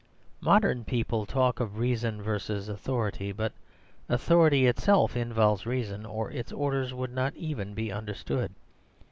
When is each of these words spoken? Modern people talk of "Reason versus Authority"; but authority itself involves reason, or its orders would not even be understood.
Modern 0.39 0.83
people 0.83 1.27
talk 1.27 1.59
of 1.59 1.77
"Reason 1.77 2.23
versus 2.23 2.67
Authority"; 2.67 3.31
but 3.31 3.53
authority 4.09 4.65
itself 4.65 5.15
involves 5.15 5.67
reason, 5.67 6.07
or 6.07 6.31
its 6.31 6.51
orders 6.51 6.91
would 6.91 7.13
not 7.13 7.35
even 7.35 7.75
be 7.75 7.91
understood. 7.91 8.55